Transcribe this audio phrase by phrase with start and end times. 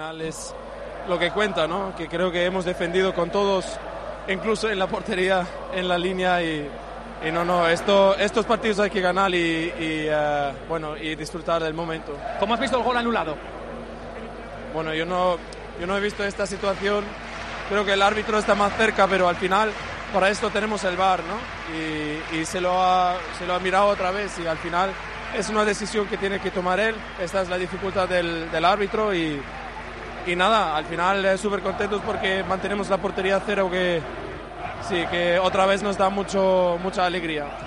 [0.00, 0.54] Es
[1.08, 1.94] lo que cuenta, ¿no?
[1.94, 3.66] Que creo que hemos defendido con todos,
[4.28, 6.66] incluso en la portería, en la línea y,
[7.22, 11.62] y no, no, esto, estos partidos hay que ganar y, y, eh, bueno, y disfrutar
[11.62, 12.16] del momento.
[12.38, 13.36] ¿Cómo has visto el gol anulado?
[14.72, 15.36] Bueno, yo no,
[15.78, 17.04] yo no he visto esta situación.
[17.68, 19.70] Creo que el árbitro está más cerca, pero al final
[20.14, 21.76] para esto tenemos el VAR, ¿no?
[21.76, 24.92] Y, y se, lo ha, se lo ha mirado otra vez y al final
[25.36, 26.94] es una decisión que tiene que tomar él.
[27.20, 29.42] Esta es la dificultad del, del árbitro y,
[30.26, 34.00] y nada, al final eh, súper contentos porque mantenemos la portería cero que
[34.88, 37.66] sí, que otra vez nos da mucho, mucha alegría.